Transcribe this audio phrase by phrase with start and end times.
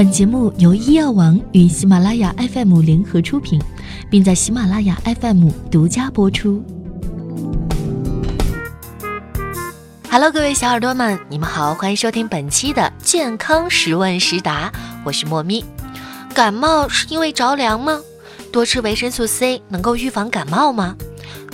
[0.00, 3.60] 本节目由医药王与喜马拉雅 FM 联合出品，
[4.10, 6.64] 并在喜马拉雅 FM 独家播出。
[10.10, 14.72] Hello，各位小耳朵们，你们好，欢迎收听本期的健康十问十答，
[15.04, 15.62] 我是莫咪。
[16.32, 18.00] 感冒是因为着凉吗？
[18.50, 20.96] 多吃维生素 C 能够预防感冒吗？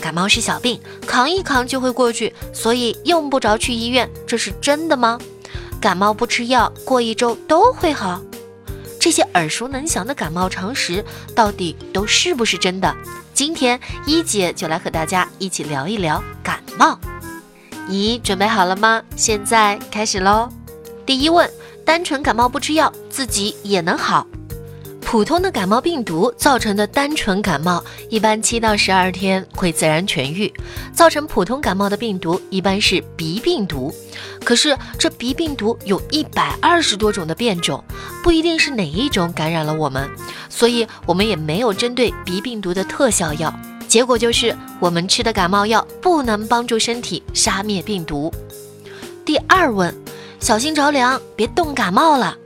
[0.00, 5.18] 感冒是小病，扛一扛就会过去，所以用不着去医院，这是真的吗？
[5.80, 8.22] 感冒不吃药，过一周都会好？
[9.06, 12.92] 这些耳熟能详的感冒常识，到底都是不是真的？
[13.32, 16.98] 今天一姐就来和大家一起聊一聊感冒。
[17.86, 19.00] 你准备好了吗？
[19.14, 20.48] 现在开始喽。
[21.06, 21.48] 第一问：
[21.84, 24.26] 单纯感冒不吃药，自己也能好？
[25.06, 30.52] 普通的感冒病毒造成的单纯感冒，一般七到十二天会自然痊愈。
[30.92, 33.94] 造成普通感冒的病毒一般是鼻病毒，
[34.44, 37.82] 可是这鼻病毒有一百二十多种的变种，
[38.20, 40.10] 不一定是哪一种感染了我们，
[40.48, 43.54] 所以我们也没有针对鼻病毒的特效药。
[43.86, 48.30] 结果就是我们吃的感冒药不能帮助身体杀灭病毒。
[49.24, 49.94] 第二问，
[50.40, 52.36] 小心着凉，别冻感冒了。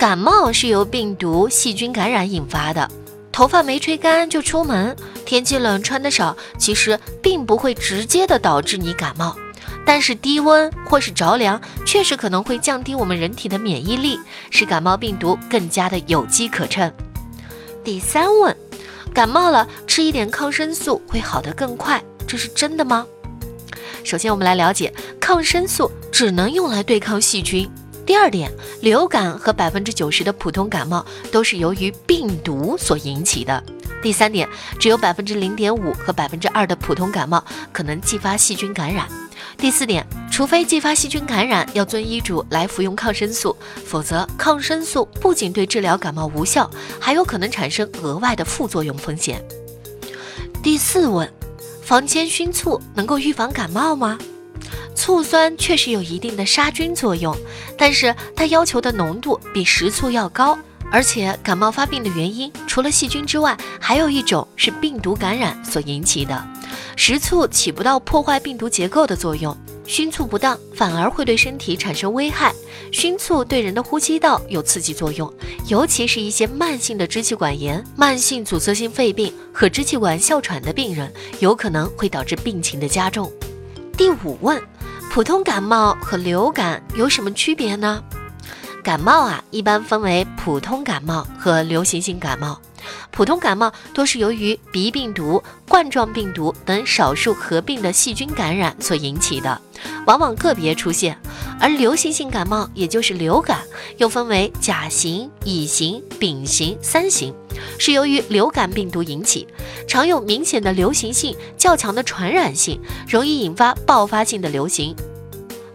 [0.00, 2.90] 感冒是由病毒、细菌感染引发的。
[3.30, 9.36] 头发没吹干就出门，天气冷穿得少，其实并不会直接的导致你感冒。
[9.84, 16.90] 但是低温或是着凉，确实可能会降低我们人体的免疫力，使感冒病毒更加的有机可乘。
[17.84, 18.56] 第三问，
[19.12, 23.06] 感冒了吃一点抗生素会好得更快，这是真的吗？
[24.02, 24.90] 首先我们来了解，
[25.20, 27.70] 抗生素只能用来对抗细菌。
[28.10, 33.62] 第二点，流感和百分之九十的普通感冒都是由于病毒所引起的。
[34.02, 34.48] 第三点，
[34.80, 39.06] 只有百分之零点五和百分之二的普通感冒可能继发细菌感染。
[39.56, 49.40] 第四点，除非继发细菌感染，要遵医嘱来服用抗生素，否则抗生素不仅对治疗感冒无效，还有可能产生额外的副作用风险。
[50.64, 51.32] 第四问，
[51.80, 54.18] 房间熏醋能够预防感冒吗？
[55.00, 57.34] 醋酸确实有一定的杀菌作用，
[57.74, 60.58] 但是它要求的浓度比食醋要高，
[60.92, 66.46] 而且感冒发病的原因除了细菌之外，还有一种是病毒感染所引起的。
[66.96, 69.56] 食醋起不到破坏病毒结构的作用，
[69.86, 72.52] 熏醋不当反而会对身体产生危害。
[72.92, 75.32] 熏醋对人的呼吸道有刺激作用，
[75.66, 83.32] 尤其是一些慢性的支气管炎、慢性阻塞性肺病和支气管哮喘的病人，有可能会导致病情的加重。
[83.96, 84.62] 第五问。
[85.10, 88.00] 普通感冒和流感有什么区别呢？
[88.84, 92.56] 感冒啊，一般分为普通感冒和流行性感冒。
[93.10, 99.60] 普通感冒多是由于鼻病毒、冠状病毒等少数合并的细菌感染所引起的，
[100.06, 101.18] 往往个别出现。
[101.58, 103.58] 而流行性感冒，也就是流感，
[103.98, 107.34] 又分为甲型、乙型、丙型三型，
[107.78, 109.46] 是由于流感病毒引起，
[109.86, 114.96] 常有明显的流行性、较强的传染性，容易引发爆发性的流行。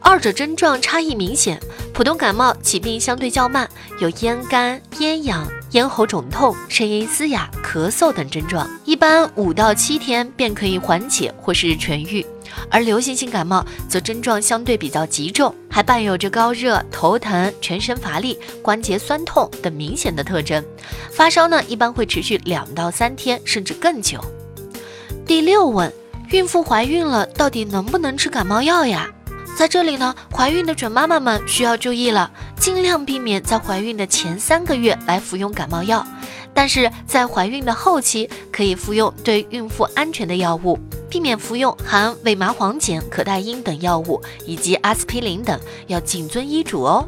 [0.00, 1.58] 二者症状差异明显，
[1.94, 3.66] 普通感冒起病相对较慢，
[4.00, 12.26] 有咽干、咽痒、咽喉肿痛、声音嘶哑、咳嗽等症状，一般五到七天便可以缓解或是痊愈。
[12.68, 20.64] 而流行性感冒则症状相对比较急重，还伴有着高热、头疼、全身乏力、关节酸痛等明显的特征，
[21.12, 24.20] 发烧呢一般会持续两到三天，甚至更久。
[25.24, 25.92] 第六问，
[26.30, 29.08] 孕妇怀孕了到底能不能吃感冒药呀？
[29.56, 36.06] 在这里呢，怀孕的准妈妈们需要注意了，尽量避免在怀孕的前三个月来服用感冒药，
[36.54, 40.78] 但是在怀孕的后期可以服用对孕妇安全的药物，
[41.10, 47.06] 避免服用含伪麻黄碱、可待因等药物以及阿司匹林等，要谨遵医嘱哦。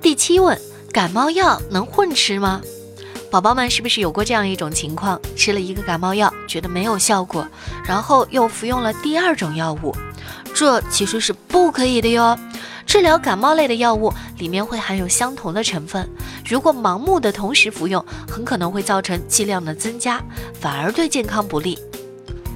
[0.00, 0.58] 第七问，
[0.92, 2.62] 感冒药能混吃吗？
[3.30, 7.46] 宝宝们是不是有过这样一种情况，吃了一个感冒药觉得没有效果，
[7.84, 9.94] 然后又服用了第二种药物？
[10.62, 12.38] 这其实是不可以的哟。
[12.86, 16.08] 治疗感冒类的药物里面会含有相同的成分，
[16.46, 20.22] 如果盲目的同时服用，很可能会造成剂量的增加，
[20.60, 21.76] 反而对健康不利。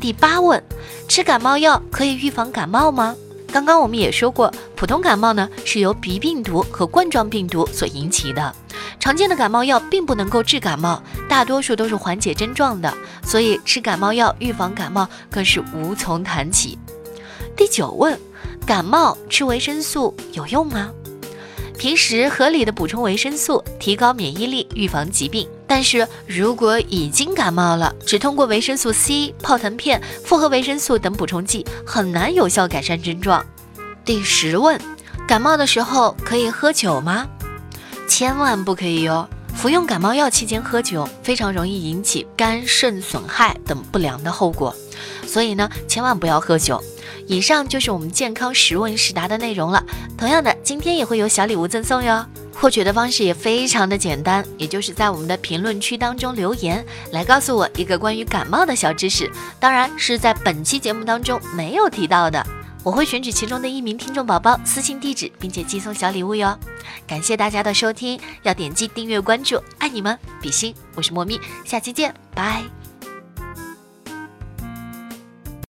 [0.00, 0.62] 第八问，
[1.08, 3.14] 吃感冒药可以预防感冒吗？
[3.52, 8.54] 刚刚我们也说过，普通感冒呢是由鼻病毒和冠状病毒所引起的，
[8.98, 16.78] 常见的感冒药并不能够治感冒，大多数都是缓解症状的，所以吃感冒药预防感冒更是无从谈起。
[17.60, 18.18] 第九问，
[18.66, 20.90] 感冒吃维生素有用吗？
[21.78, 25.46] 平时合理的补充维生素，提高免疫力，预防疾病。
[25.66, 33.44] 但是如果已经感冒了，只通过维生素 C、泡腾片、复合维生素等补充剂，很难有效改善症状。
[34.06, 34.80] 第十问，
[35.28, 37.28] 感冒的时候可以喝酒吗？
[38.08, 39.28] 千万不可以哟！
[39.54, 44.74] 服用感冒药期间喝酒，非常容易引起肝肾损害等不良的后果，
[45.26, 46.82] 所以呢，千万不要喝酒。
[47.26, 49.84] 以上就是我们健康实问实答的内容了。
[50.16, 52.24] 同样的，今天也会有小礼物赠送哟。
[52.52, 62.46] 获取的方式也非常的简单，也就是在我们的评论区当中留言，来告诉我一个关于感冒的小知识，当然是在本期节目当中没有提到的。
[62.82, 66.58] 我会选取其中的一名听众宝宝私信地址，并且寄送小礼物哟。
[67.06, 72.79] 感谢大家的收听，要点击订阅关注，爱你们，比心，我是莫咪，下期见，拜。